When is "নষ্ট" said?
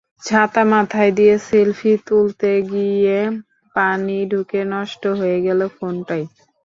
4.73-5.03